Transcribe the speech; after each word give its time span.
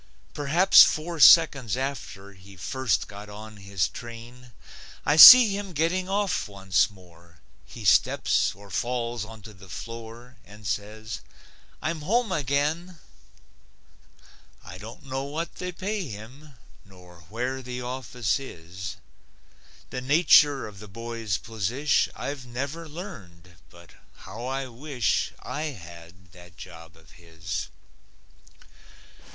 Perhaps 0.33 0.81
four 0.81 1.19
seconds 1.19 1.77
after 1.77 2.33
He 2.33 2.55
first 2.55 3.07
got 3.07 3.29
on 3.29 3.57
his 3.57 3.87
train, 3.87 4.51
I 5.05 5.15
see 5.15 5.55
him 5.55 5.73
getting 5.73 6.09
off 6.09 6.47
once 6.47 6.89
more. 6.89 7.37
He 7.67 7.85
steps 7.85 8.55
or 8.55 8.71
falls 8.71 9.23
onto 9.23 9.53
the 9.53 9.69
floor 9.69 10.37
And 10.43 10.65
says, 10.65 11.21
"I'm 11.83 12.01
home 12.01 12.31
again." 12.31 12.97
I 14.65 14.79
don't 14.79 15.05
know 15.05 15.23
what 15.25 15.57
they 15.57 15.71
pay 15.71 16.07
him, 16.07 16.55
Nor 16.83 17.17
where 17.29 17.61
the 17.61 17.83
office 17.83 18.39
is. 18.39 18.95
The 19.91 20.01
nature 20.01 20.65
of 20.65 20.79
the 20.79 20.87
boy's 20.87 21.37
posish 21.37 22.09
I've 22.15 22.43
never 22.47 22.89
learned 22.89 23.53
but 23.69 23.91
how 24.15 24.47
I 24.47 24.65
wish 24.65 25.31
I 25.43 25.65
had 25.65 26.31
that 26.31 26.57
job 26.57 26.97
of 26.97 27.11
his! 27.11 27.67